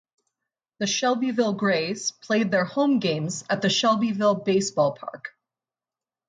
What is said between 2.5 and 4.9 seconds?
home games at the Shelbyville Base